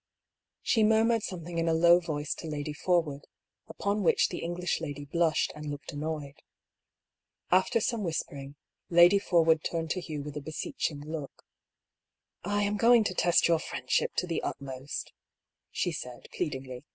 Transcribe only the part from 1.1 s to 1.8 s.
something in a